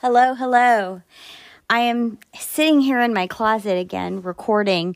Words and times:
Hello, 0.00 0.34
hello. 0.34 1.02
I 1.68 1.80
am 1.80 2.20
sitting 2.38 2.78
here 2.78 3.00
in 3.00 3.12
my 3.12 3.26
closet 3.26 3.76
again 3.76 4.22
recording, 4.22 4.94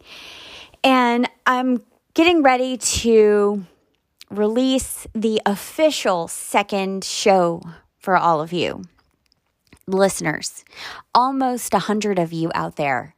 and 0.84 1.28
I'm 1.44 1.82
getting 2.14 2.44
ready 2.44 2.76
to 2.76 3.66
release 4.30 5.08
the 5.12 5.42
official 5.44 6.28
second 6.28 7.02
show 7.02 7.62
for 7.98 8.16
all 8.16 8.40
of 8.40 8.52
you 8.52 8.84
listeners. 9.88 10.64
Almost 11.12 11.74
a 11.74 11.80
hundred 11.80 12.20
of 12.20 12.32
you 12.32 12.52
out 12.54 12.76
there 12.76 13.16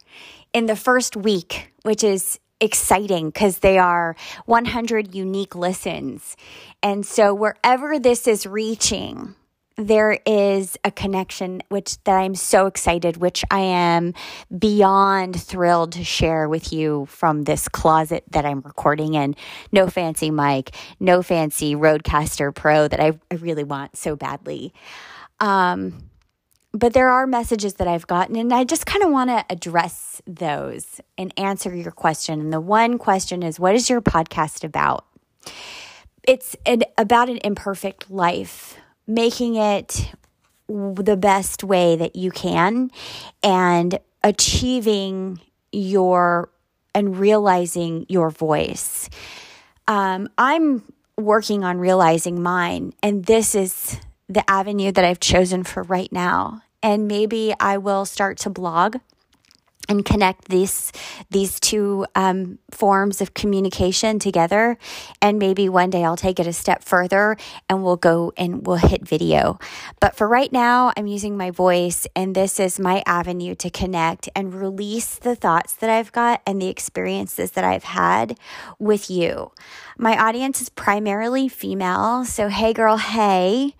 in 0.53 0.65
the 0.65 0.75
first 0.75 1.15
week, 1.15 1.71
which 1.83 2.03
is 2.03 2.39
exciting 2.59 3.27
because 3.27 3.59
they 3.59 3.77
are 3.77 4.15
100 4.47 5.13
unique 5.13 5.53
listens. 5.53 6.35
And 6.81 7.05
so 7.05 7.31
wherever 7.31 7.99
this 7.99 8.27
is 8.27 8.47
reaching, 8.47 9.35
there 9.77 10.19
is 10.25 10.77
a 10.83 10.91
connection 10.91 11.61
which 11.69 12.01
that 12.05 12.17
I'm 12.17 12.35
so 12.35 12.65
excited 12.65 13.17
which 13.17 13.43
I 13.51 13.59
am 13.59 14.13
beyond 14.57 15.39
thrilled 15.41 15.91
to 15.93 16.03
share 16.03 16.47
with 16.47 16.71
you 16.71 17.05
from 17.07 17.43
this 17.43 17.67
closet 17.67 18.23
that 18.31 18.45
I'm 18.45 18.61
recording 18.61 19.15
in. 19.15 19.35
No 19.71 19.87
fancy 19.87 20.31
mic 20.31 20.75
no 20.99 21.21
fancy 21.21 21.75
Rodecaster 21.75 22.53
Pro 22.53 22.87
that 22.87 22.99
I, 22.99 23.19
I 23.29 23.35
really 23.35 23.63
want 23.63 23.97
so 23.97 24.15
badly. 24.15 24.73
Um, 25.39 26.09
but 26.71 26.93
there 26.93 27.09
are 27.09 27.27
messages 27.27 27.75
that 27.75 27.87
I've 27.87 28.07
gotten 28.07 28.35
and 28.35 28.53
I 28.53 28.63
just 28.63 28.85
kind 28.85 29.03
of 29.03 29.11
want 29.11 29.29
to 29.29 29.45
address 29.49 30.21
those 30.25 31.01
and 31.17 31.33
answer 31.37 31.75
your 31.75 31.91
question. 31.91 32.39
And 32.39 32.53
the 32.53 32.61
one 32.61 32.97
question 32.97 33.43
is 33.43 33.59
what 33.59 33.75
is 33.75 33.89
your 33.89 34.01
podcast 34.01 34.63
about? 34.63 35.05
It's 36.27 36.55
an, 36.65 36.83
about 36.97 37.29
an 37.29 37.39
imperfect 37.43 38.09
life 38.09 38.77
making 39.07 39.55
it 39.55 40.11
the 40.67 41.17
best 41.17 41.63
way 41.63 41.95
that 41.95 42.15
you 42.15 42.31
can 42.31 42.89
and 43.43 43.99
achieving 44.23 45.39
your 45.71 46.49
and 46.93 47.17
realizing 47.17 48.05
your 48.07 48.29
voice. 48.29 49.09
Um, 49.87 50.29
I'm 50.37 50.83
working 51.17 51.63
on 51.63 51.77
realizing 51.77 52.41
mine, 52.41 52.93
and 53.03 53.25
this 53.25 53.53
is 53.53 53.99
the 54.27 54.49
avenue 54.49 54.91
that 54.91 55.05
I've 55.05 55.19
chosen 55.19 55.63
for 55.63 55.83
right 55.83 56.11
now. 56.11 56.61
And 56.81 57.07
maybe 57.07 57.53
I 57.59 57.77
will 57.77 58.05
start 58.05 58.37
to 58.39 58.49
blog 58.49 58.97
and 59.89 60.05
connect 60.05 60.49
these 60.49 60.91
these 61.29 61.59
two 61.59 62.05
um, 62.15 62.59
forms 62.71 63.21
of 63.21 63.33
communication 63.33 64.19
together. 64.19 64.77
And 65.21 65.39
maybe 65.39 65.69
one 65.69 65.89
day 65.89 66.03
i'll 66.03 66.15
take 66.15 66.39
it 66.39 66.47
a 66.47 66.53
step 66.53 66.83
further 66.83 67.37
and 67.69 67.83
we'll 67.83 67.97
go 67.97 68.33
and 68.37 68.65
we'll 68.65 68.77
hit 68.77 69.07
video. 69.07 69.59
But 69.99 70.15
for 70.15 70.27
right 70.27 70.51
now 70.51 70.91
i'm 70.97 71.07
using 71.07 71.37
my 71.37 71.51
voice 71.51 72.07
and 72.15 72.35
this 72.35 72.59
is 72.59 72.79
my 72.79 73.03
avenue 73.05 73.55
to 73.55 73.69
connect 73.69 74.29
and 74.35 74.53
release 74.53 75.15
the 75.15 75.35
thoughts 75.35 75.73
that 75.75 75.89
i've 75.89 76.11
got 76.11 76.41
and 76.45 76.61
the 76.61 76.67
experiences 76.67 77.51
that 77.51 77.63
i've 77.63 77.83
had 77.83 78.37
with 78.79 79.09
you. 79.09 79.51
My 79.97 80.17
audience 80.17 80.61
is 80.61 80.69
primarily 80.69 81.47
female. 81.47 82.25
So 82.25 82.49
hey 82.49 82.73
girl 82.73 82.97
hey 82.97 83.75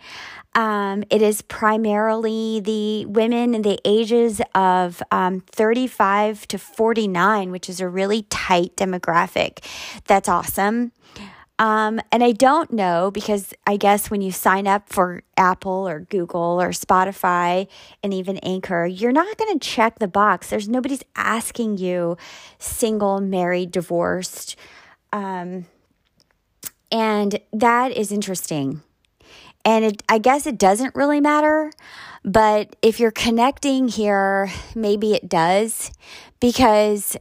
um, 0.56 1.04
it 1.10 1.22
is 1.22 1.42
primarily 1.42 2.62
the 2.62 3.06
women 3.06 3.54
in 3.54 3.62
the 3.62 3.78
ages 3.84 4.42
of 4.56 5.04
um, 5.12 5.42
35 5.42 6.48
to 6.48 6.58
49, 6.58 7.52
which 7.52 7.70
is 7.70 7.82
a 7.82 7.90
really 7.90 8.24
tight 8.24 8.76
demographic. 8.78 9.64
That's 10.06 10.30
awesome. 10.30 10.94
Um, 11.58 12.02
and 12.12 12.22
I 12.24 12.34
don't 12.34 12.72
know 12.74 13.12
because 13.12 13.54
I 13.66 13.78
guess 13.78 14.10
when 14.10 14.22
you 14.22 14.32
sign 14.32 14.68
up 14.68 14.90
for 14.90 15.24
Apple 15.38 15.88
or 15.88 16.02
Google 16.02 16.62
or 16.62 16.70
Spotify 16.70 17.68
and 18.04 18.14
even 18.14 18.38
Anchor, 18.40 18.86
you're 18.86 19.14
not 19.14 19.38
going 19.38 19.58
to 19.58 19.66
check 19.66 20.00
the 20.00 20.08
box. 20.08 20.50
There's 20.50 20.68
nobody's 20.68 21.04
asking 21.16 21.78
you 21.78 22.18
single, 22.60 23.22
married, 23.22 23.72
divorced. 23.72 24.58
Um, 25.14 25.66
and 26.92 27.40
that 27.54 27.92
is 27.92 28.12
interesting 28.12 28.82
and 29.66 29.84
it, 29.84 30.04
I 30.08 30.20
guess 30.20 30.46
it 30.46 30.58
doesn't 30.58 30.96
really 30.96 31.20
matter, 31.20 31.72
but 32.24 32.76
if 32.82 33.00
you're 33.00 33.12
connecting 33.12 33.88
here, 33.88 34.52
maybe 34.76 35.14
it 35.14 35.28
does 35.28 35.92
because 36.40 37.18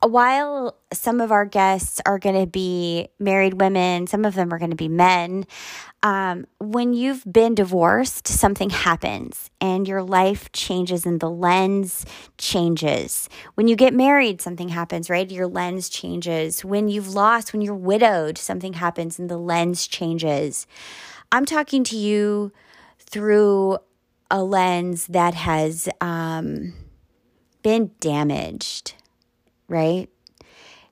while 0.00 0.76
some 0.92 1.20
of 1.20 1.30
our 1.30 1.44
guests 1.44 2.00
are 2.04 2.18
going 2.18 2.40
to 2.40 2.46
be 2.46 3.08
married 3.20 3.60
women, 3.60 4.08
some 4.08 4.24
of 4.24 4.34
them 4.34 4.52
are 4.52 4.58
going 4.58 4.70
to 4.70 4.76
be 4.76 4.88
men. 4.88 5.46
Um, 6.02 6.46
when 6.58 6.94
you've 6.94 7.24
been 7.30 7.54
divorced, 7.54 8.26
something 8.26 8.70
happens 8.70 9.48
and 9.60 9.86
your 9.86 10.02
life 10.02 10.50
changes 10.50 11.06
and 11.06 11.20
the 11.20 11.30
lens 11.30 12.04
changes. 12.36 13.28
When 13.54 13.68
you 13.68 13.76
get 13.76 13.94
married, 13.94 14.40
something 14.40 14.70
happens, 14.70 15.08
right? 15.08 15.30
Your 15.30 15.46
lens 15.46 15.88
changes. 15.88 16.64
When 16.64 16.88
you've 16.88 17.14
lost, 17.14 17.52
when 17.52 17.62
you're 17.62 17.74
widowed, 17.74 18.36
something 18.36 18.72
happens 18.72 19.20
and 19.20 19.30
the 19.30 19.38
lens 19.38 19.86
changes. 19.86 20.66
I'm 21.32 21.46
talking 21.46 21.82
to 21.84 21.96
you 21.96 22.52
through 22.98 23.78
a 24.30 24.44
lens 24.44 25.06
that 25.06 25.32
has 25.32 25.88
um, 26.02 26.74
been 27.62 27.90
damaged, 28.00 28.92
right? 29.66 30.10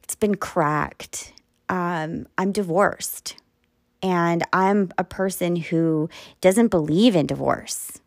It's 0.03 0.15
been 0.15 0.37
cracked. 0.37 1.35
Um, 1.69 2.27
I'm 2.39 2.53
divorced, 2.53 3.37
and 4.03 4.43
I'm 4.51 4.91
a 4.97 5.05
person 5.05 5.57
who 5.57 6.09
doesn't 6.41 6.69
believe 6.69 7.15
in 7.15 7.27
divorce. 7.27 8.01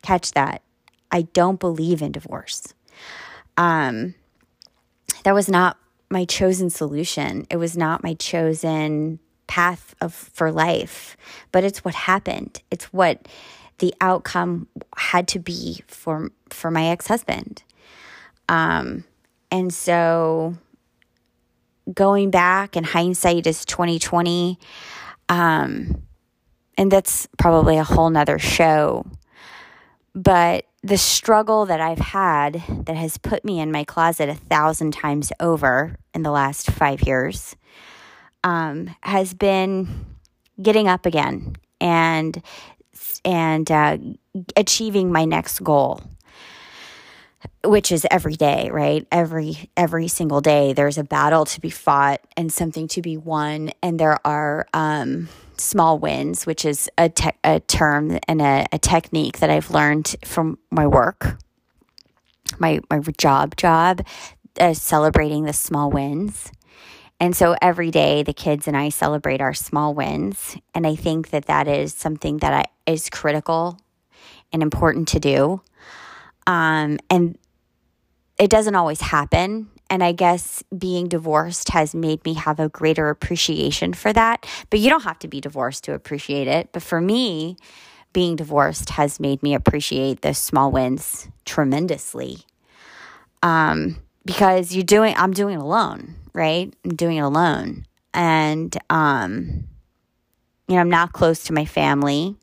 Catch 0.00 0.32
that. 0.32 0.62
I 1.10 1.22
don't 1.22 1.60
believe 1.60 2.00
in 2.00 2.12
divorce. 2.12 2.72
Um, 3.58 4.14
that 5.24 5.34
was 5.34 5.50
not 5.50 5.76
my 6.10 6.24
chosen 6.24 6.70
solution. 6.70 7.46
It 7.50 7.56
was 7.56 7.76
not 7.76 8.02
my 8.02 8.14
chosen 8.14 9.20
path 9.48 9.94
of 10.00 10.14
for 10.14 10.52
life, 10.52 11.16
but 11.50 11.64
it's 11.64 11.84
what 11.84 11.94
happened. 11.94 12.62
It's 12.70 12.86
what 12.92 13.26
the 13.78 13.92
outcome 14.00 14.68
had 14.96 15.26
to 15.28 15.38
be 15.38 15.82
for 15.86 16.30
for 16.50 16.70
my 16.70 16.86
ex-husband. 16.86 17.62
Um 18.48 19.04
and 19.50 19.72
so 19.72 20.54
going 21.92 22.30
back 22.30 22.76
and 22.76 22.84
hindsight 22.84 23.46
is 23.46 23.64
2020 23.64 24.58
um 25.30 26.02
and 26.76 26.92
that's 26.92 27.26
probably 27.38 27.78
a 27.78 27.84
whole 27.84 28.10
nother 28.10 28.38
show 28.38 29.06
but 30.14 30.66
the 30.82 30.98
struggle 30.98 31.66
that 31.66 31.80
I've 31.80 31.98
had 31.98 32.62
that 32.86 32.96
has 32.96 33.18
put 33.18 33.44
me 33.44 33.58
in 33.60 33.72
my 33.72 33.84
closet 33.84 34.28
a 34.28 34.34
thousand 34.34 34.92
times 34.92 35.32
over 35.40 35.96
in 36.14 36.22
the 36.22 36.30
last 36.30 36.70
five 36.70 37.02
years 37.02 37.56
um, 38.44 38.94
has 39.02 39.34
been 39.34 40.06
getting 40.60 40.88
up 40.88 41.06
again 41.06 41.56
and 41.80 42.42
and 43.24 43.70
uh, 43.70 43.98
achieving 44.56 45.12
my 45.12 45.24
next 45.24 45.62
goal 45.62 46.02
which 47.64 47.92
is 47.92 48.06
every 48.10 48.34
day 48.34 48.68
right? 48.70 49.06
Every 49.12 49.70
every 49.76 50.08
single 50.08 50.40
day 50.40 50.72
there's 50.72 50.98
a 50.98 51.04
battle 51.04 51.44
to 51.46 51.60
be 51.60 51.70
fought 51.70 52.20
and 52.36 52.52
something 52.52 52.88
to 52.88 53.02
be 53.02 53.16
won. 53.16 53.70
And 53.82 53.98
there 53.98 54.18
are 54.26 54.66
um, 54.74 55.28
small 55.60 55.98
wins 55.98 56.46
which 56.46 56.64
is 56.64 56.88
a, 56.98 57.08
te- 57.08 57.30
a 57.44 57.60
term 57.60 58.18
and 58.28 58.40
a, 58.40 58.66
a 58.72 58.78
technique 58.78 59.38
that 59.38 59.50
i've 59.50 59.70
learned 59.70 60.16
from 60.24 60.58
my 60.70 60.86
work 60.86 61.36
my 62.58 62.80
my 62.90 63.00
job 63.18 63.56
job 63.56 64.04
uh, 64.60 64.72
celebrating 64.74 65.44
the 65.44 65.52
small 65.52 65.90
wins 65.90 66.50
and 67.20 67.34
so 67.34 67.56
every 67.60 67.90
day 67.90 68.22
the 68.22 68.32
kids 68.32 68.68
and 68.68 68.76
I 68.76 68.90
celebrate 68.90 69.40
our 69.40 69.54
small 69.54 69.92
wins. 69.94 70.56
And 70.74 70.86
I 70.86 70.94
think 70.94 71.30
that 71.30 71.46
that 71.46 71.66
is 71.66 71.92
something 71.94 72.38
that 72.38 72.52
I, 72.52 72.90
is 72.90 73.10
critical 73.10 73.78
and 74.52 74.62
important 74.62 75.08
to 75.08 75.20
do. 75.20 75.60
Um, 76.46 76.98
and 77.10 77.36
it 78.38 78.50
doesn't 78.50 78.76
always 78.76 79.00
happen. 79.00 79.68
And 79.90 80.04
I 80.04 80.12
guess 80.12 80.62
being 80.76 81.08
divorced 81.08 81.70
has 81.70 81.94
made 81.94 82.24
me 82.24 82.34
have 82.34 82.60
a 82.60 82.68
greater 82.68 83.08
appreciation 83.08 83.94
for 83.94 84.12
that. 84.12 84.46
But 84.70 84.80
you 84.80 84.88
don't 84.88 85.04
have 85.04 85.18
to 85.20 85.28
be 85.28 85.40
divorced 85.40 85.84
to 85.84 85.94
appreciate 85.94 86.46
it. 86.46 86.70
But 86.72 86.82
for 86.82 87.00
me, 87.00 87.56
being 88.12 88.36
divorced 88.36 88.90
has 88.90 89.18
made 89.18 89.42
me 89.42 89.54
appreciate 89.54 90.20
the 90.20 90.34
small 90.34 90.70
wins 90.70 91.28
tremendously. 91.44 92.38
Um, 93.42 93.96
because 94.24 94.74
you're 94.74 94.84
doing, 94.84 95.14
I'm 95.16 95.32
doing 95.32 95.54
it 95.54 95.62
alone 95.62 96.14
right? 96.38 96.72
I'm 96.84 96.94
doing 96.94 97.18
it 97.18 97.22
alone. 97.22 97.84
And, 98.14 98.74
um, 98.88 99.64
you 100.66 100.74
know, 100.74 100.80
I'm 100.80 100.88
not 100.88 101.12
close 101.12 101.44
to 101.44 101.52
my 101.52 101.64
family. 101.64 102.36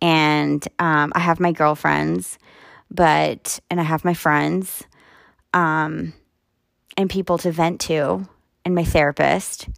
And 0.00 0.66
um, 0.78 1.12
I 1.14 1.20
have 1.20 1.40
my 1.40 1.52
girlfriends, 1.52 2.38
but, 2.90 3.58
and 3.70 3.80
I 3.80 3.84
have 3.84 4.04
my 4.04 4.14
friends 4.14 4.84
um, 5.54 6.12
and 6.96 7.08
people 7.08 7.38
to 7.38 7.50
vent 7.50 7.80
to, 7.82 8.28
and 8.64 8.74
my 8.74 8.84
therapist. 8.84 9.68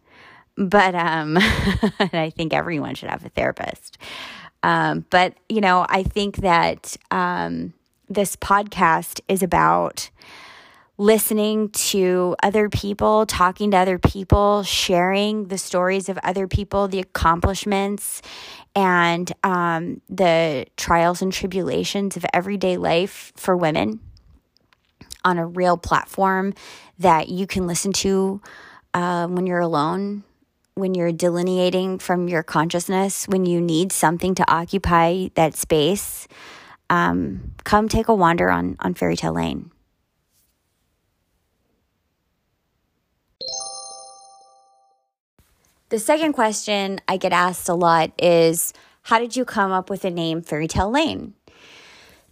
But 0.57 0.95
um, 0.95 1.37
I 1.99 2.31
think 2.35 2.53
everyone 2.53 2.95
should 2.95 3.09
have 3.09 3.25
a 3.25 3.29
therapist. 3.29 3.97
Um, 4.63 5.05
but, 5.09 5.33
you 5.47 5.61
know, 5.61 5.85
I 5.87 6.03
think 6.03 6.37
that 6.37 6.97
um, 7.11 7.73
this 8.09 8.35
podcast 8.35 9.21
is 9.27 9.43
about 9.43 10.09
listening 10.97 11.69
to 11.69 12.35
other 12.41 12.69
people, 12.69 13.25
talking 13.25 13.71
to 13.71 13.77
other 13.77 13.99
people, 13.99 14.63
sharing 14.63 15.47
the 15.47 15.57
stories 15.57 16.09
of 16.09 16.17
other 16.23 16.47
people, 16.47 16.87
the 16.87 16.99
accomplishments, 16.99 18.21
and 18.75 19.31
um, 19.43 20.01
the 20.09 20.65
trials 20.75 21.21
and 21.21 21.31
tribulations 21.31 22.17
of 22.17 22.25
everyday 22.33 22.77
life 22.77 23.31
for 23.35 23.55
women 23.55 23.99
on 25.23 25.37
a 25.37 25.45
real 25.45 25.77
platform 25.77 26.53
that 26.99 27.29
you 27.29 27.45
can 27.45 27.67
listen 27.67 27.91
to 27.91 28.41
uh, 28.93 29.27
when 29.27 29.45
you're 29.45 29.59
alone, 29.59 30.23
when 30.75 30.95
you're 30.95 31.11
delineating 31.11 31.99
from 31.99 32.27
your 32.27 32.43
consciousness, 32.43 33.27
when 33.27 33.45
you 33.45 33.59
need 33.59 33.91
something 33.91 34.33
to 34.35 34.51
occupy 34.51 35.27
that 35.35 35.55
space. 35.55 36.27
Um, 36.89 37.53
come 37.63 37.89
take 37.89 38.07
a 38.07 38.15
wander 38.15 38.49
on, 38.49 38.77
on 38.79 38.93
Fairy 38.93 39.17
Tale 39.17 39.33
Lane. 39.33 39.71
The 45.89 45.99
second 45.99 46.33
question 46.33 46.99
I 47.07 47.15
get 47.15 47.31
asked 47.31 47.69
a 47.69 47.73
lot 47.73 48.11
is 48.17 48.73
How 49.03 49.19
did 49.19 49.37
you 49.37 49.45
come 49.45 49.71
up 49.71 49.89
with 49.89 50.01
the 50.01 50.11
name 50.11 50.41
Fairy 50.41 50.67
Tale 50.67 50.91
Lane? 50.91 51.33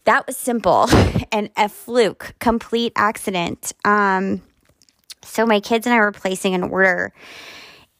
That 0.04 0.28
was 0.28 0.36
simple 0.36 0.88
and 1.31 1.50
a 1.56 1.69
fluke, 1.69 2.34
complete 2.40 2.92
accident. 2.98 3.72
Um, 3.86 4.42
so 5.24 5.46
my 5.46 5.62
kids 5.62 5.88
and 5.88 5.96
I 5.96 6.00
were 6.00 6.12
placing 6.12 6.54
an 6.54 6.63
order 6.63 7.13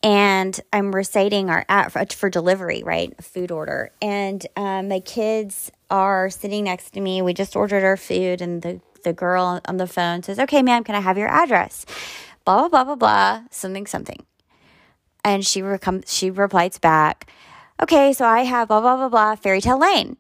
and 0.04 0.60
I'm 0.74 0.94
reciting 0.94 1.50
our 1.50 1.66
at 1.69 2.12
for 2.12 2.30
delivery, 2.30 2.84
right? 2.84 3.12
Food 3.24 3.50
order. 3.50 3.92
And 4.01 4.46
um, 4.58 4.90
my 4.90 5.00
kids 5.00 5.72
are 5.90 6.30
sitting 6.30 6.66
next 6.66 6.92
to 6.92 7.00
me. 7.00 7.22
We 7.22 7.34
just 7.34 7.56
ordered 7.56 7.84
our 7.84 7.98
food, 7.98 8.42
and 8.42 8.62
the, 8.62 8.81
the 9.04 9.13
girl 9.13 9.62
on 9.66 9.78
the 9.78 9.88
phone 9.88 10.22
says, 10.22 10.38
Okay, 10.38 10.62
ma'am, 10.62 10.84
can 10.84 10.96
I 10.96 11.00
have 11.00 11.18
your 11.18 11.30
address? 11.30 11.86
Blah, 12.44 12.68
blah, 12.68 12.69
blah, 12.69 12.84
blah, 12.84 12.96
blah, 12.96 13.44
something, 13.50 13.88
something. 13.88 14.24
And 15.25 15.45
she, 15.45 15.62
recom- 15.62 16.07
she 16.07 16.30
replies 16.30 16.77
back, 16.77 17.30
Okay, 17.81 18.13
so 18.13 18.25
I 18.25 18.44
have 18.44 18.69
blah, 18.69 18.80
blah, 18.80 18.95
blah, 18.95 19.10
blah, 19.10 19.36
Fairy 19.36 19.60
Tale 19.60 19.80
Lane. 19.80 20.16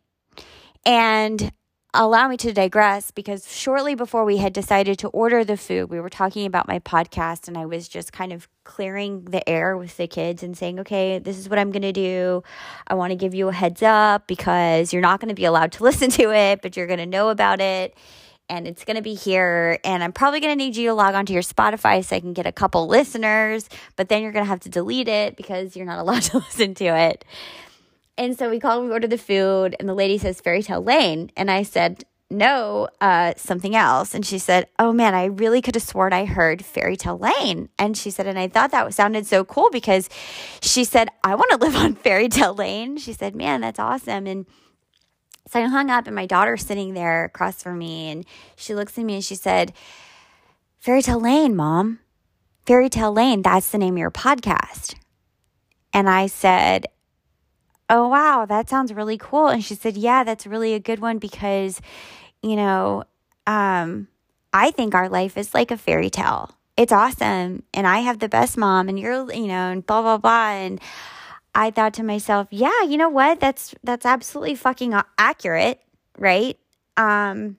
And 0.85 1.53
allow 1.93 2.27
me 2.27 2.37
to 2.37 2.51
digress 2.51 3.11
because 3.11 3.49
shortly 3.51 3.95
before 3.95 4.25
we 4.25 4.37
had 4.37 4.51
decided 4.51 4.99
to 4.99 5.07
order 5.09 5.43
the 5.43 5.57
food, 5.57 5.89
we 5.89 5.99
were 5.99 6.09
talking 6.09 6.45
about 6.45 6.67
my 6.67 6.79
podcast 6.79 7.47
and 7.47 7.57
I 7.57 7.65
was 7.65 7.87
just 7.87 8.11
kind 8.11 8.33
of 8.33 8.49
clearing 8.63 9.25
the 9.25 9.47
air 9.47 9.77
with 9.77 9.95
the 9.97 10.07
kids 10.07 10.43
and 10.43 10.57
saying, 10.57 10.79
okay, 10.81 11.19
this 11.19 11.37
is 11.37 11.47
what 11.49 11.59
I'm 11.59 11.71
going 11.71 11.83
to 11.83 11.93
do. 11.93 12.43
I 12.87 12.95
want 12.95 13.11
to 13.11 13.15
give 13.15 13.33
you 13.33 13.47
a 13.47 13.53
heads 13.53 13.81
up 13.81 14.27
because 14.27 14.91
you're 14.91 15.01
not 15.01 15.19
going 15.21 15.29
to 15.29 15.35
be 15.35 15.45
allowed 15.45 15.71
to 15.73 15.83
listen 15.85 16.09
to 16.11 16.33
it, 16.33 16.61
but 16.61 16.75
you're 16.75 16.87
going 16.87 16.99
to 16.99 17.05
know 17.05 17.29
about 17.29 17.61
it. 17.61 17.95
And 18.49 18.67
it's 18.67 18.85
going 18.85 18.95
to 18.95 19.01
be 19.01 19.15
here. 19.15 19.79
And 19.83 20.03
I'm 20.03 20.13
probably 20.13 20.39
going 20.39 20.51
to 20.51 20.63
need 20.63 20.75
you 20.75 20.89
to 20.89 20.93
log 20.93 21.15
onto 21.15 21.33
your 21.33 21.41
Spotify 21.41 22.03
so 22.03 22.15
I 22.15 22.19
can 22.19 22.33
get 22.33 22.45
a 22.45 22.51
couple 22.51 22.87
listeners, 22.87 23.69
but 23.95 24.09
then 24.09 24.21
you're 24.21 24.31
going 24.31 24.45
to 24.45 24.49
have 24.49 24.59
to 24.61 24.69
delete 24.69 25.07
it 25.07 25.35
because 25.35 25.75
you're 25.75 25.85
not 25.85 25.99
allowed 26.05 26.23
to 26.23 26.37
listen 26.37 26.73
to 26.75 26.85
it. 26.85 27.25
And 28.17 28.37
so 28.37 28.49
we 28.49 28.59
called, 28.59 28.85
we 28.85 28.91
ordered 28.91 29.09
the 29.09 29.17
food, 29.17 29.75
and 29.79 29.89
the 29.89 29.93
lady 29.93 30.17
says 30.17 30.39
Fairy 30.39 30.63
Tale 30.63 30.81
Lane. 30.81 31.31
And 31.35 31.51
I 31.51 31.63
said, 31.63 32.05
no, 32.29 32.87
uh, 33.01 33.33
something 33.37 33.75
else. 33.75 34.15
And 34.15 34.25
she 34.25 34.39
said, 34.39 34.67
Oh 34.79 34.91
man, 34.91 35.13
I 35.13 35.25
really 35.25 35.61
could 35.61 35.75
have 35.75 35.83
sworn 35.83 36.11
I 36.11 36.25
heard 36.25 36.65
Fairy 36.65 36.97
Tale 36.97 37.17
Lane. 37.17 37.69
And 37.77 37.95
she 37.95 38.09
said, 38.09 38.25
and 38.25 38.39
I 38.39 38.47
thought 38.47 38.71
that 38.71 38.93
sounded 38.93 39.27
so 39.27 39.43
cool 39.45 39.69
because 39.71 40.09
she 40.61 40.83
said, 40.83 41.09
I 41.23 41.35
want 41.35 41.51
to 41.51 41.57
live 41.57 41.75
on 41.75 41.93
Fairy 41.95 42.27
Tale 42.29 42.55
Lane. 42.55 42.97
She 42.97 43.13
said, 43.13 43.35
Man, 43.35 43.61
that's 43.61 43.79
awesome. 43.79 44.25
And 44.25 44.45
so 45.47 45.59
I 45.59 45.67
hung 45.67 45.89
up, 45.89 46.07
and 46.07 46.15
my 46.15 46.25
daughter's 46.25 46.65
sitting 46.65 46.93
there 46.93 47.25
across 47.25 47.61
from 47.61 47.77
me, 47.77 48.09
and 48.09 48.25
she 48.55 48.75
looks 48.75 48.97
at 48.97 49.03
me 49.05 49.15
and 49.15 49.23
she 49.23 49.35
said, 49.35 49.73
Fairy 50.79 51.01
Tale 51.01 51.19
Lane, 51.19 51.55
mom. 51.55 51.99
Fairy 52.65 52.89
Tale 52.89 53.13
Lane, 53.13 53.41
that's 53.41 53.69
the 53.71 53.77
name 53.77 53.93
of 53.95 53.99
your 53.99 54.11
podcast. 54.11 54.95
And 55.93 56.09
I 56.09 56.27
said, 56.27 56.87
oh, 57.89 58.07
wow, 58.07 58.45
that 58.45 58.69
sounds 58.69 58.93
really 58.93 59.17
cool. 59.17 59.47
And 59.47 59.63
she 59.63 59.75
said, 59.75 59.97
yeah, 59.97 60.23
that's 60.23 60.47
really 60.47 60.73
a 60.73 60.79
good 60.79 60.99
one 60.99 61.19
because, 61.19 61.79
you 62.41 62.55
know, 62.55 63.03
um, 63.47 64.07
I 64.51 64.71
think 64.71 64.95
our 64.95 65.09
life 65.09 65.37
is 65.37 65.53
like 65.53 65.71
a 65.71 65.77
fairy 65.77 66.09
tale. 66.09 66.51
It's 66.77 66.91
awesome. 66.91 67.63
And 67.73 67.87
I 67.87 67.99
have 67.99 68.19
the 68.19 68.29
best 68.29 68.57
mom 68.57 68.89
and 68.89 68.99
you're, 68.99 69.31
you 69.31 69.47
know, 69.47 69.71
and 69.71 69.85
blah, 69.85 70.01
blah, 70.01 70.17
blah. 70.17 70.49
And 70.49 70.81
I 71.55 71.71
thought 71.71 71.93
to 71.95 72.03
myself, 72.03 72.47
yeah, 72.51 72.83
you 72.83 72.97
know 72.97 73.09
what? 73.09 73.39
That's, 73.39 73.73
that's 73.83 74.05
absolutely 74.05 74.55
fucking 74.55 74.93
accurate. 75.17 75.81
Right. 76.19 76.59
Um, 76.97 77.57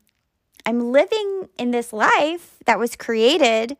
I'm 0.65 0.93
living 0.93 1.49
in 1.59 1.71
this 1.71 1.93
life 1.93 2.57
that 2.67 2.79
was 2.79 2.97
created 2.97 3.77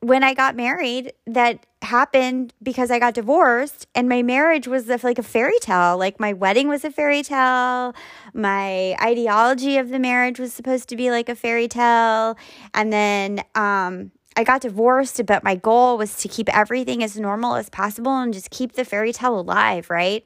when 0.00 0.24
I 0.24 0.34
got 0.34 0.56
married 0.56 1.12
that 1.26 1.64
happened 1.82 2.52
because 2.60 2.90
I 2.90 2.98
got 2.98 3.14
divorced 3.14 3.86
and 3.94 4.08
my 4.08 4.22
marriage 4.22 4.66
was 4.66 4.88
like 4.88 5.18
a 5.18 5.22
fairy 5.22 5.58
tale. 5.60 5.96
Like 5.96 6.18
my 6.18 6.32
wedding 6.32 6.68
was 6.68 6.84
a 6.84 6.90
fairy 6.90 7.22
tale. 7.22 7.94
My 8.34 8.96
ideology 9.00 9.78
of 9.78 9.90
the 9.90 10.00
marriage 10.00 10.40
was 10.40 10.52
supposed 10.52 10.88
to 10.88 10.96
be 10.96 11.10
like 11.10 11.28
a 11.28 11.36
fairy 11.36 11.68
tale. 11.68 12.36
And 12.74 12.92
then 12.92 13.44
um, 13.54 14.10
I 14.36 14.44
got 14.44 14.62
divorced, 14.62 15.24
but 15.26 15.44
my 15.44 15.56
goal 15.56 15.98
was 15.98 16.16
to 16.18 16.28
keep 16.28 16.48
everything 16.54 17.02
as 17.02 17.18
normal 17.18 17.54
as 17.54 17.68
possible 17.68 18.16
and 18.18 18.32
just 18.32 18.50
keep 18.50 18.72
the 18.72 18.84
fairy 18.84 19.12
tale 19.12 19.38
alive, 19.38 19.90
right? 19.90 20.24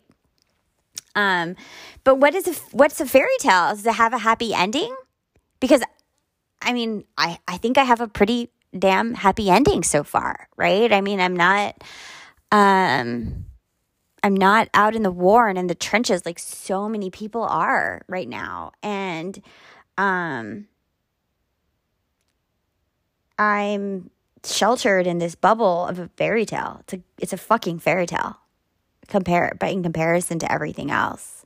Um, 1.15 1.57
but 2.05 2.17
what 2.17 2.35
is 2.35 2.47
a, 2.47 2.53
what's 2.77 3.01
a 3.01 3.07
fairy 3.07 3.37
tale? 3.41 3.71
Is 3.71 3.85
it 3.85 3.95
have 3.95 4.13
a 4.13 4.19
happy 4.19 4.55
ending? 4.55 4.95
Because 5.61 5.83
I 6.63 6.73
mean, 6.73 7.05
I, 7.17 7.39
I 7.49 7.57
think 7.57 7.79
I 7.79 7.85
have 7.85 8.01
a 8.01 8.09
pretty 8.09 8.51
damn 8.77 9.15
happy 9.15 9.51
ending 9.51 9.83
so 9.83 10.05
far, 10.05 10.49
right? 10.57 10.93
I 10.93 11.01
mean, 11.01 11.21
I'm 11.21 11.35
not 11.35 11.83
um 12.53 13.45
I'm 14.23 14.35
not 14.35 14.69
out 14.75 14.95
in 14.95 15.03
the 15.03 15.11
war 15.11 15.49
and 15.49 15.59
in 15.59 15.67
the 15.67 15.75
trenches 15.75 16.25
like 16.27 16.39
so 16.39 16.89
many 16.89 17.11
people 17.11 17.43
are 17.43 18.03
right 18.09 18.29
now. 18.29 18.73
And 18.83 19.41
um 19.99 20.67
I'm 23.39 24.11
sheltered 24.45 25.07
in 25.07 25.19
this 25.19 25.35
bubble 25.35 25.87
of 25.87 25.99
a 25.99 26.09
fairy 26.17 26.47
tale. 26.47 26.79
It's 26.81 26.93
a 26.95 27.01
it's 27.19 27.33
a 27.33 27.39
fucking 27.39 27.81
fairy 27.81 28.07
tale. 28.07 28.39
Compare 29.09 29.57
but 29.59 29.71
in 29.71 29.83
comparison 29.83 30.39
to 30.41 30.53
everything 30.53 30.91
else. 30.91 31.45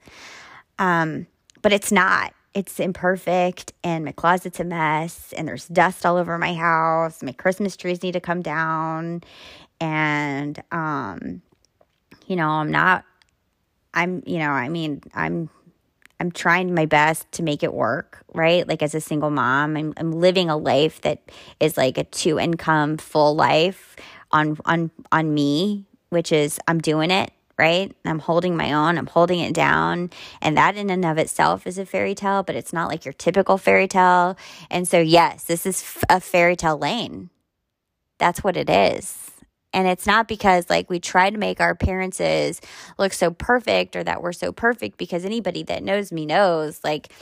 Um 0.79 1.26
but 1.62 1.73
it's 1.73 1.93
not 1.93 2.33
it's 2.53 2.81
imperfect 2.81 3.73
and 3.85 4.05
my 4.05 4.12
closet's 4.12 4.61
a 4.61 4.64
mess 4.64 5.33
and 5.37 5.47
there's 5.47 5.69
dust 5.69 6.05
all 6.05 6.17
over 6.17 6.37
my 6.37 6.55
house. 6.55 7.23
My 7.23 7.33
Christmas 7.33 7.76
trees 7.76 8.03
need 8.03 8.12
to 8.12 8.21
come 8.21 8.43
down. 8.43 9.23
And, 9.81 10.62
um, 10.73 11.43
you 12.26 12.37
know, 12.37 12.49
I'm 12.49 12.71
not, 12.71 13.05
I'm, 13.95 14.23
you 14.26 14.38
know, 14.38 14.50
I 14.50 14.69
mean, 14.69 15.03
I'm, 15.14 15.49
I'm 16.21 16.31
trying 16.31 16.75
my 16.75 16.87
best 16.87 17.31
to 17.33 17.43
make 17.43 17.62
it 17.62 17.73
work, 17.73 18.23
right? 18.35 18.69
Like 18.69 18.83
as 18.83 18.95
a 18.95 19.00
single 19.00 19.31
mom, 19.31 19.77
I'm, 19.77 19.95
I'm 19.97 20.12
living 20.12 20.50
a 20.50 20.57
life 20.57 21.00
that 21.00 21.23
is 21.59 21.77
like 21.77 21.99
a 21.99 22.05
two 22.05 22.39
income 22.39 22.99
full 22.99 23.35
life 23.35 23.97
on, 24.31 24.59
on, 24.67 24.91
on 25.11 25.33
me, 25.35 25.87
which 26.11 26.31
is 26.31 26.61
I'm 26.69 26.79
doing 26.79 27.11
it 27.11 27.33
right? 27.61 27.95
I'm 28.07 28.21
holding 28.21 28.57
my 28.57 28.73
own, 28.73 28.97
I'm 28.97 29.07
holding 29.07 29.39
it 29.41 29.53
down. 29.53 30.09
And 30.41 30.57
that 30.57 30.79
in 30.79 30.89
and 30.89 31.05
of 31.05 31.19
itself 31.19 31.67
is 31.67 31.77
a 31.77 31.85
fairy 31.85 32.15
tale, 32.15 32.43
but 32.43 32.57
it's 32.57 32.73
not 32.73 32.89
like 32.89 33.05
your 33.05 33.12
typical 33.12 33.59
fairy 33.59 33.87
tale. 33.87 34.39
And 34.71 34.89
so, 34.89 34.99
yes, 34.99 35.45
this 35.45 35.67
is 35.67 35.99
a 36.09 36.21
fairy 36.21 36.57
tale 36.57 36.79
lane. 36.79 37.29
That's 38.19 38.43
what 38.43 38.57
it 38.57 38.71
is. 38.71 39.30
And 39.73 39.87
it's 39.87 40.07
not 40.07 40.27
because 40.27 40.69
like 40.69 40.91
we 40.91 40.99
try 40.99 41.31
to 41.31 41.39
make 41.39 41.61
our 41.61 41.71
appearances 41.71 42.61
look 42.99 43.12
so 43.12 43.31
perfect 43.31 43.95
or 43.97 44.03
that 44.03 44.23
we're 44.23 44.33
so 44.33 44.53
perfect 44.53 44.99
because 44.99 45.25
anybody 45.25 45.62
that 45.65 45.83
knows 45.83 46.11
me 46.11 46.27
knows 46.27 46.81
like 46.83 47.12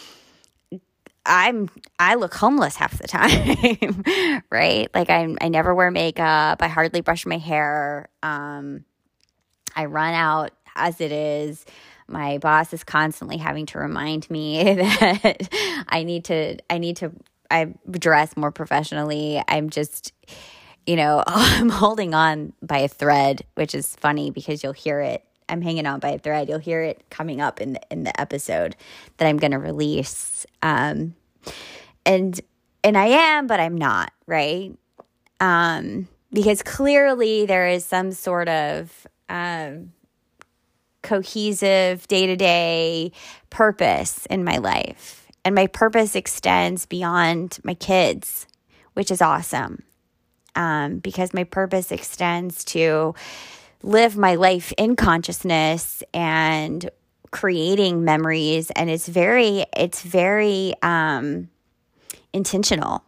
I'm 1.27 1.69
I 1.99 2.15
look 2.15 2.35
homeless 2.35 2.77
half 2.77 2.97
the 2.99 3.09
time, 4.35 4.43
right? 4.51 4.89
Like 4.95 5.11
I 5.11 5.35
I 5.41 5.49
never 5.49 5.75
wear 5.75 5.91
makeup, 5.91 6.63
I 6.63 6.69
hardly 6.69 7.03
brush 7.03 7.27
my 7.27 7.39
hair. 7.39 8.09
Um 8.23 8.85
I 9.77 9.85
run 9.85 10.15
out 10.15 10.53
as 10.75 11.01
it 11.01 11.13
is. 11.13 11.65
My 12.09 12.39
boss 12.39 12.73
is 12.73 12.83
constantly 12.85 13.37
having 13.37 13.67
to 13.67 13.79
remind 13.79 14.31
me 14.31 14.63
that 14.75 15.49
I 15.89 16.03
need 16.05 16.25
to 16.27 16.57
I 16.71 16.79
need 16.79 16.97
to 16.97 17.13
I 17.51 17.75
dress 17.91 18.37
more 18.37 18.51
professionally. 18.51 19.43
I'm 19.47 19.69
just 19.71 20.13
you 20.89 20.97
know, 20.97 21.23
I'm 21.27 21.69
holding 21.69 22.15
on 22.15 22.55
by 22.63 22.79
a 22.79 22.89
thread, 22.89 23.45
which 23.55 23.75
is 23.75 23.95
funny 23.97 24.31
because 24.31 24.65
you'll 24.65 24.73
hear 24.73 25.01
it. 25.01 25.23
I'm 25.51 25.61
hanging 25.61 25.87
on 25.87 26.01
by 26.01 26.11
a 26.11 26.19
thread. 26.19 26.49
You'll 26.49 26.59
hear 26.59 26.83
it 26.83 27.05
coming 27.11 27.41
up 27.41 27.61
in 27.61 27.75
the, 27.75 27.81
in 27.91 28.05
the 28.05 28.21
episode 28.21 28.75
that 29.19 29.29
I'm 29.29 29.37
going 29.37 29.53
to 29.53 29.59
release. 29.59 30.47
Um, 30.63 31.15
and 32.05 32.41
and 32.85 32.97
I 32.97 33.07
am, 33.07 33.47
but 33.47 33.61
I'm 33.61 33.77
not, 33.77 34.13
right? 34.27 34.73
Um, 35.41 36.09
because 36.33 36.63
clearly 36.63 37.45
there 37.45 37.69
is 37.69 37.85
some 37.85 38.13
sort 38.13 38.49
of 38.49 39.07
um, 39.29 39.93
cohesive 41.03 42.07
day 42.09 42.27
to 42.27 42.37
day 42.37 43.13
purpose 43.51 44.27
in 44.27 44.45
my 44.45 44.59
life. 44.59 45.27
And 45.45 45.55
my 45.55 45.67
purpose 45.67 46.15
extends 46.15 46.87
beyond 46.87 47.59
my 47.65 47.75
kids, 47.75 48.47
which 48.95 49.11
is 49.11 49.21
awesome 49.21 49.83
um, 50.57 50.99
because 50.99 51.35
my 51.35 51.45
purpose 51.45 51.93
extends 51.93 52.65
to 52.67 53.15
live 53.83 54.17
my 54.17 54.35
life 54.35 54.73
in 54.77 54.97
consciousness 54.97 56.03
and 56.13 56.91
creating 57.31 58.05
memories. 58.05 58.71
And 58.71 58.91
it's 58.91 59.09
very 59.09 59.67
it's 59.77 60.03
very 60.03 60.75
um 60.83 61.49
intentional 62.33 63.05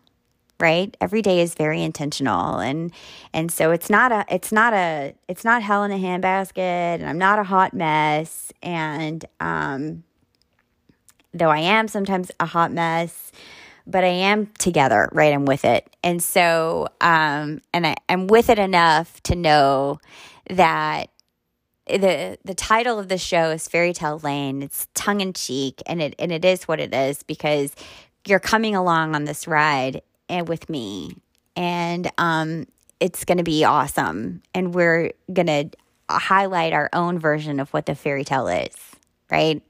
right? 0.61 0.95
Every 1.01 1.23
day 1.23 1.41
is 1.41 1.55
very 1.55 1.83
intentional. 1.83 2.59
And 2.59 2.93
and 3.33 3.51
so 3.51 3.71
it's 3.71 3.89
not 3.89 4.13
a 4.13 4.25
it's 4.29 4.53
not 4.53 4.75
a 4.75 5.15
it's 5.27 5.43
not 5.45 5.63
hell 5.63 5.85
in 5.85 5.91
a 5.91 5.97
handbasket. 5.97 6.59
And 6.59 7.07
i'm 7.07 7.19
not 7.19 7.39
a 7.39 7.45
hot 7.45 7.73
mess. 7.73 8.53
And 8.63 9.25
um 9.41 10.05
though 11.33 11.49
i 11.51 11.59
am 11.61 11.89
sometimes 11.89 12.31
a 12.41 12.47
hot 12.47 12.73
mess 12.73 13.33
but 13.87 14.05
i 14.05 14.09
am 14.09 14.47
together 14.59 15.09
right 15.13 15.33
i'm 15.33 15.45
with 15.45 15.65
it 15.65 15.89
and 16.03 16.23
so 16.23 16.89
um 17.01 17.61
and 17.73 17.87
I, 17.87 17.97
i'm 18.09 18.27
with 18.27 18.49
it 18.49 18.59
enough 18.59 19.23
to 19.25 19.35
know 19.35 20.01
that 20.49 21.11
the 21.99 22.39
the 22.45 22.55
title 22.55 22.99
of 22.99 23.09
the 23.09 23.19
show 23.19 23.51
is 23.51 23.67
Fairy 23.67 23.93
Tale 23.93 24.19
Lane. 24.19 24.63
It's 24.63 24.87
tongue 24.95 25.21
in 25.21 25.33
cheek, 25.33 25.83
and 25.87 26.01
it 26.01 26.15
and 26.19 26.31
it 26.31 26.45
is 26.45 26.69
what 26.69 26.81
it 26.81 26.95
is 26.95 27.23
because 27.23 27.75
you're 28.27 28.41
coming 28.41 28.77
along 28.77 29.15
on 29.15 29.25
this 29.25 29.49
ride 29.49 30.03
and 30.29 30.49
with 30.49 30.69
me, 30.69 31.17
and 31.57 32.11
um, 32.19 32.67
it's 33.01 33.25
going 33.25 33.39
to 33.39 33.45
be 33.45 33.65
awesome. 33.65 34.43
And 34.55 34.75
we're 34.75 35.13
going 35.33 35.47
to 35.47 35.71
highlight 36.09 36.73
our 36.73 36.89
own 36.93 37.19
version 37.19 37.61
of 37.61 37.71
what 37.71 37.87
the 37.87 37.95
fairy 37.95 38.25
tale 38.25 38.49
is, 38.49 38.77
right? 39.31 39.63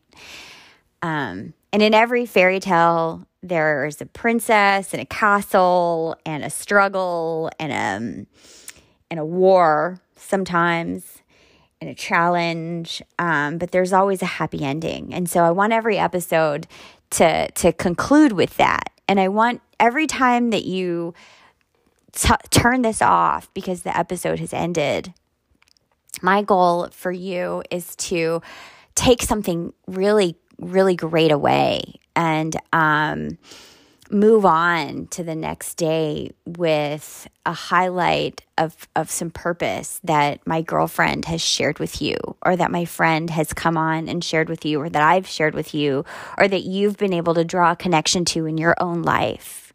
Um, 1.03 1.55
and 1.73 1.83
in 1.83 1.95
every 1.95 2.27
fairy 2.27 2.61
tale, 2.61 3.27
there's 3.43 4.01
a 4.01 4.07
princess 4.07 4.93
and 4.93 5.01
a 5.01 5.07
castle 5.07 6.17
and 6.27 6.45
a 6.45 6.51
struggle 6.51 7.51
and 7.59 7.73
um, 7.73 8.27
and 9.11 9.21
a 9.21 9.25
war 9.25 10.01
sometimes 10.17 11.23
and 11.81 11.89
a 11.89 11.95
challenge, 11.95 13.03
um, 13.19 13.57
but 13.57 13.71
there's 13.71 13.93
always 13.93 14.21
a 14.21 14.27
happy 14.27 14.63
ending. 14.63 15.15
And 15.15 15.29
so 15.29 15.43
I 15.43 15.51
want 15.51 15.73
every 15.73 15.99
episode 15.99 16.67
to 17.11 17.51
to 17.51 17.73
conclude 17.73 18.33
with 18.33 18.57
that. 18.59 18.91
And 19.09 19.19
I 19.19 19.29
want 19.29 19.61
every 19.79 20.07
time 20.07 20.51
that 20.51 20.65
you 20.65 21.15
t- 22.13 22.35
turn 22.51 22.83
this 22.83 23.03
off 23.03 23.53
because 23.55 23.83
the 23.83 23.97
episode 23.97 24.39
has 24.39 24.53
ended, 24.53 25.13
my 26.23 26.43
goal 26.43 26.89
for 26.93 27.11
you 27.11 27.63
is 27.71 27.97
to 27.97 28.43
take 28.95 29.23
something 29.23 29.73
really, 29.87 30.37
really 30.61 30.95
great 30.95 31.33
away 31.33 31.95
and 32.15 32.57
um, 32.73 33.39
move 34.11 34.45
on 34.45 35.07
to 35.07 35.23
the 35.23 35.35
next 35.35 35.77
day 35.77 36.31
with 36.45 37.29
a 37.47 37.53
highlight 37.53 38.45
of, 38.59 38.89
of 38.97 39.11
some 39.11 39.31
purpose 39.31 40.01
that 40.05 40.45
my 40.47 40.61
girlfriend 40.63 41.25
has 41.25 41.41
shared 41.41 41.79
with 41.79 42.03
you, 42.03 42.17
or 42.45 42.57
that 42.57 42.71
my 42.71 42.85
friend 42.85 43.31
has 43.31 43.53
come 43.53 43.77
on 43.77 44.09
and 44.09 44.23
shared 44.23 44.49
with 44.49 44.65
you, 44.65 44.81
or 44.81 44.89
that 44.91 45.03
I've 45.03 45.27
shared 45.27 45.55
with 45.55 45.75
you, 45.75 46.05
or 46.37 46.49
that 46.49 46.63
you've 46.63 46.97
been 46.97 47.13
able 47.13 47.35
to 47.35 47.45
draw 47.45 47.73
a 47.73 47.77
connection 47.77 48.25
to 48.27 48.47
in 48.47 48.59
your 48.59 48.75
own 48.81 49.03
life. 49.03 49.73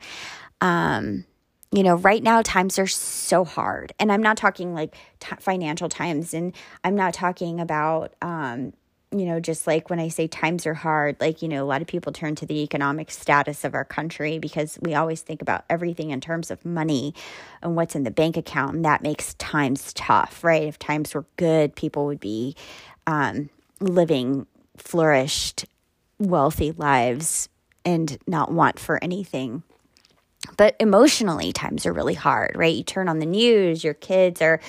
Um, 0.62 1.26
you 1.72 1.84
know, 1.84 1.96
right 1.96 2.22
now 2.24 2.42
times 2.42 2.78
are 2.78 2.88
so 2.88 3.44
hard. 3.44 3.94
And 4.00 4.12
I'm 4.12 4.22
not 4.22 4.38
talking 4.38 4.74
like 4.74 4.96
t- 5.20 5.36
financial 5.40 5.90
times, 5.90 6.34
and 6.34 6.54
I'm 6.84 6.96
not 6.96 7.14
talking 7.14 7.60
about, 7.60 8.14
um, 8.22 8.74
you 9.18 9.26
know, 9.26 9.40
just 9.40 9.66
like 9.66 9.90
when 9.90 10.00
I 10.00 10.10
say 10.10 10.28
times 10.28 10.66
are 10.66 10.74
hard, 10.74 11.16
like, 11.22 11.42
you 11.42 11.48
know, 11.48 11.64
a 11.64 11.68
lot 11.68 11.82
of 11.82 11.88
people 11.88 12.12
turn 12.12 12.36
to 12.36 12.46
the 12.46 12.62
economic 12.64 13.10
status 13.12 13.64
of 13.64 13.74
our 13.74 13.86
country 13.86 14.40
because 14.40 14.78
we 14.82 14.94
always 14.94 15.22
think 15.22 15.42
about 15.42 15.64
everything 15.70 16.10
in 16.10 16.20
terms 16.20 16.52
of 16.52 16.66
money 16.66 17.14
and 17.62 17.76
what's 17.76 17.96
in 17.96 18.04
the 18.04 18.12
bank 18.12 18.36
account. 18.36 18.76
And 18.76 18.86
that 18.86 19.02
makes 19.02 19.34
times 19.36 19.94
tough, 19.94 20.44
right? 20.44 20.64
If 20.64 20.78
times 20.80 21.14
were 21.14 21.26
good, 21.38 21.76
people 21.76 22.06
would 22.08 22.20
be 22.20 22.56
um, 23.08 23.50
living 23.80 24.48
flourished, 24.78 25.66
wealthy 26.20 26.72
lives 26.74 27.48
and 27.86 28.18
not 28.28 28.52
want 28.52 28.80
for 28.80 29.02
anything. 29.02 29.64
But 30.58 30.76
emotionally, 30.80 31.52
times 31.54 31.86
are 31.86 31.94
really 31.94 32.14
hard, 32.14 32.52
right? 32.56 32.76
You 32.76 32.84
turn 32.84 33.10
on 33.10 33.20
the 33.20 33.26
news, 33.26 33.84
your 33.84 33.94
kids 33.94 34.42
are 34.42 34.60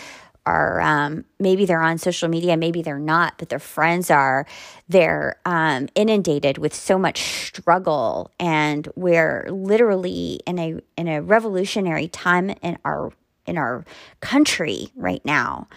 are 0.46 0.80
um, 0.80 1.24
maybe 1.38 1.66
they're 1.66 1.82
on 1.82 1.98
social 1.98 2.28
media, 2.28 2.56
maybe 2.56 2.80
they're 2.80 2.98
not, 2.98 3.34
but 3.36 3.48
their 3.48 3.58
friends 3.58 4.10
are. 4.10 4.46
They're 4.88 5.36
um, 5.44 5.88
inundated 5.94 6.58
with 6.58 6.72
so 6.72 6.98
much 6.98 7.20
struggle, 7.20 8.30
and 8.38 8.88
we're 8.94 9.46
literally 9.50 10.40
in 10.46 10.58
a 10.58 10.80
in 10.96 11.08
a 11.08 11.20
revolutionary 11.20 12.08
time 12.08 12.50
in 12.62 12.78
our 12.84 13.12
in 13.46 13.58
our 13.58 13.84
country 14.20 14.88
right 14.96 15.24
now, 15.24 15.68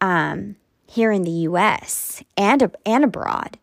um, 0.00 0.56
here 0.86 1.10
in 1.10 1.22
the 1.22 1.30
U.S. 1.30 2.22
and 2.36 2.76
and 2.84 3.04
abroad, 3.04 3.58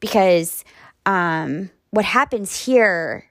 because 0.00 0.64
um, 1.06 1.70
what 1.90 2.04
happens 2.04 2.66
here 2.66 3.24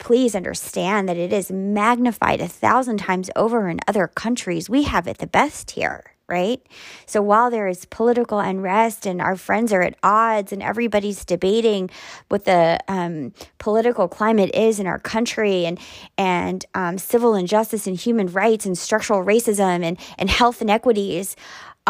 please 0.00 0.34
understand 0.34 1.08
that 1.08 1.16
it 1.16 1.32
is 1.32 1.52
magnified 1.52 2.40
a 2.40 2.48
thousand 2.48 2.96
times 2.96 3.30
over 3.36 3.68
in 3.68 3.78
other 3.86 4.08
countries. 4.08 4.68
We 4.68 4.82
have 4.84 5.06
it 5.06 5.18
the 5.18 5.26
best 5.26 5.72
here, 5.72 6.14
right? 6.26 6.60
So 7.06 7.20
while 7.20 7.50
there 7.50 7.68
is 7.68 7.84
political 7.84 8.40
unrest 8.40 9.04
and 9.04 9.20
our 9.20 9.36
friends 9.36 9.72
are 9.72 9.82
at 9.82 9.96
odds 10.02 10.52
and 10.52 10.62
everybody's 10.62 11.24
debating 11.24 11.90
what 12.28 12.46
the 12.46 12.80
um, 12.88 13.34
political 13.58 14.08
climate 14.08 14.50
is 14.54 14.80
in 14.80 14.86
our 14.86 14.98
country 14.98 15.66
and 15.66 15.78
and 16.16 16.64
um, 16.74 16.96
civil 16.96 17.34
injustice 17.34 17.86
and 17.86 17.96
human 17.96 18.26
rights 18.28 18.64
and 18.64 18.78
structural 18.78 19.22
racism 19.22 19.84
and 19.84 19.98
and 20.18 20.30
health 20.30 20.62
inequities. 20.62 21.36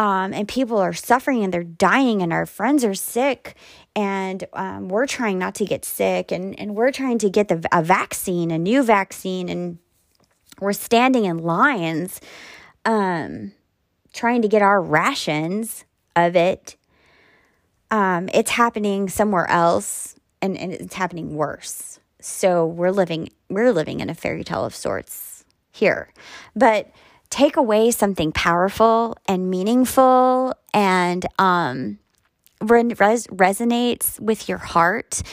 Um, 0.01 0.33
and 0.33 0.47
people 0.47 0.79
are 0.79 0.93
suffering 0.93 1.43
and 1.43 1.53
they're 1.53 1.63
dying 1.63 2.23
and 2.23 2.33
our 2.33 2.47
friends 2.47 2.83
are 2.83 2.95
sick. 2.95 3.55
And 3.95 4.43
um, 4.53 4.89
we're 4.89 5.05
trying 5.05 5.37
not 5.37 5.53
to 5.55 5.65
get 5.65 5.85
sick 5.85 6.31
and, 6.31 6.59
and 6.59 6.73
we're 6.73 6.91
trying 6.91 7.19
to 7.19 7.29
get 7.29 7.49
the, 7.49 7.63
a 7.71 7.83
vaccine 7.83 8.49
a 8.49 8.57
new 8.57 8.81
vaccine. 8.81 9.47
And 9.47 9.77
we're 10.59 10.73
standing 10.73 11.25
in 11.25 11.37
lines 11.37 12.19
um, 12.83 13.51
trying 14.11 14.41
to 14.41 14.47
get 14.47 14.63
our 14.63 14.81
rations 14.81 15.85
of 16.15 16.35
it. 16.35 16.77
Um, 17.91 18.27
it's 18.33 18.49
happening 18.49 19.07
somewhere 19.07 19.47
else 19.51 20.15
and, 20.41 20.57
and 20.57 20.73
it's 20.73 20.95
happening 20.95 21.35
worse. 21.35 21.99
So 22.19 22.65
we're 22.65 22.89
living 22.89 23.29
we're 23.49 23.71
living 23.71 23.99
in 23.99 24.09
a 24.09 24.15
fairy 24.15 24.43
tale 24.43 24.65
of 24.65 24.73
sorts 24.73 25.45
here. 25.71 26.11
But 26.55 26.89
take 27.31 27.55
away 27.55 27.89
something 27.89 28.31
powerful 28.31 29.17
and 29.25 29.49
meaningful 29.49 30.53
and 30.73 31.25
um, 31.39 31.97
res- 32.61 33.27
resonates 33.27 34.19
with 34.19 34.47
your 34.47 34.59
heart. 34.59 35.23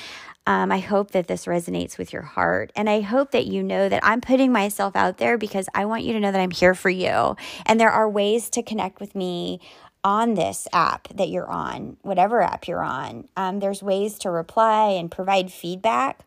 Um, 0.46 0.72
I 0.72 0.78
hope 0.78 1.10
that 1.10 1.26
this 1.26 1.44
resonates 1.44 1.98
with 1.98 2.10
your 2.10 2.22
heart. 2.22 2.72
And 2.74 2.88
I 2.88 3.02
hope 3.02 3.32
that 3.32 3.46
you 3.46 3.62
know 3.62 3.90
that 3.90 4.02
I'm 4.02 4.22
putting 4.22 4.50
myself 4.50 4.96
out 4.96 5.18
there 5.18 5.36
because 5.36 5.68
I 5.74 5.84
want 5.84 6.04
you 6.04 6.14
to 6.14 6.20
know 6.20 6.32
that 6.32 6.40
I'm 6.40 6.52
here 6.52 6.74
for 6.74 6.88
you. 6.88 7.36
And 7.66 7.78
there 7.78 7.90
are 7.90 8.08
ways 8.08 8.48
to 8.50 8.62
connect 8.62 8.98
with 8.98 9.14
me 9.14 9.60
on 10.02 10.34
this 10.34 10.66
app 10.72 11.08
that 11.08 11.28
you're 11.28 11.50
on, 11.50 11.98
whatever 12.00 12.40
app 12.40 12.66
you're 12.66 12.84
on. 12.84 13.28
Um, 13.36 13.58
there's 13.58 13.82
ways 13.82 14.18
to 14.20 14.30
reply 14.30 14.90
and 14.90 15.10
provide 15.10 15.52
feedback. 15.52 16.24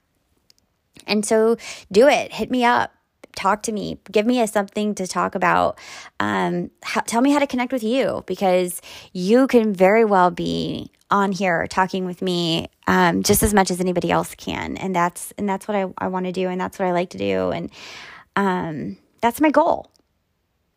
And 1.07 1.25
so 1.25 1.55
do 1.91 2.07
it. 2.07 2.33
Hit 2.33 2.51
me 2.51 2.63
up 2.63 2.93
talk 3.35 3.63
to 3.63 3.71
me. 3.71 3.99
Give 4.11 4.25
me 4.25 4.41
a 4.41 4.47
something 4.47 4.95
to 4.95 5.07
talk 5.07 5.35
about. 5.35 5.77
Um, 6.19 6.71
how, 6.83 7.01
tell 7.01 7.21
me 7.21 7.31
how 7.31 7.39
to 7.39 7.47
connect 7.47 7.71
with 7.71 7.83
you 7.83 8.23
because 8.27 8.81
you 9.13 9.47
can 9.47 9.73
very 9.73 10.05
well 10.05 10.31
be 10.31 10.91
on 11.11 11.31
here 11.31 11.67
talking 11.67 12.05
with 12.05 12.21
me 12.21 12.69
um, 12.87 13.21
just 13.21 13.43
as 13.43 13.53
much 13.53 13.69
as 13.69 13.79
anybody 13.79 14.09
else 14.09 14.33
can. 14.35 14.77
And 14.77 14.95
that's 14.95 15.33
and 15.37 15.47
that's 15.47 15.67
what 15.67 15.75
i, 15.75 15.85
I 15.97 16.07
want 16.07 16.25
to 16.25 16.31
do 16.31 16.47
and 16.47 16.59
that's 16.59 16.79
what 16.79 16.87
i 16.87 16.91
like 16.91 17.09
to 17.11 17.17
do. 17.17 17.51
And 17.51 17.69
um, 18.35 18.97
that's 19.21 19.41
my 19.41 19.51
goal. 19.51 19.91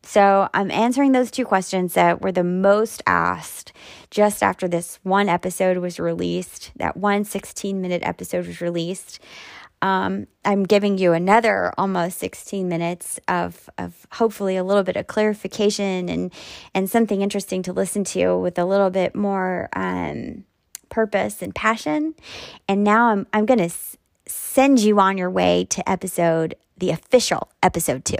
So 0.03 0.47
i'm 0.53 0.69
answering 0.69 1.13
those 1.13 1.31
two 1.31 1.45
questions 1.45 1.93
that 1.93 2.21
were 2.21 2.31
the 2.31 2.43
most 2.43 3.01
asked 3.07 3.71
just 4.11 4.43
after 4.43 4.67
this 4.67 4.99
one 5.01 5.29
episode 5.29 5.77
was 5.77 5.99
released 5.99 6.71
that 6.75 6.95
one 6.95 7.23
16 7.23 7.81
minute 7.81 8.03
episode 8.03 8.45
was 8.45 8.61
released 8.61 9.19
um, 9.81 10.27
I'm 10.43 10.63
giving 10.63 10.97
you 10.97 11.13
another 11.13 11.73
almost 11.77 12.17
16 12.19 12.67
minutes 12.67 13.19
of, 13.27 13.69
of 13.77 14.07
hopefully 14.13 14.55
a 14.57 14.63
little 14.63 14.83
bit 14.83 14.95
of 14.95 15.07
clarification 15.07 16.09
and, 16.09 16.33
and 16.73 16.89
something 16.89 17.21
interesting 17.21 17.61
to 17.63 17.73
listen 17.73 18.03
to 18.05 18.35
with 18.37 18.57
a 18.57 18.65
little 18.65 18.89
bit 18.89 19.15
more 19.15 19.69
um, 19.73 20.45
purpose 20.89 21.41
and 21.41 21.53
passion. 21.53 22.15
And 22.67 22.83
now 22.83 23.07
I'm, 23.07 23.27
I'm 23.33 23.45
going 23.45 23.59
to 23.59 23.65
s- 23.65 23.97
send 24.27 24.79
you 24.79 24.99
on 24.99 25.17
your 25.17 25.29
way 25.29 25.65
to 25.69 25.87
episode, 25.89 26.55
the 26.77 26.89
official 26.89 27.49
episode 27.61 28.05
two. 28.05 28.17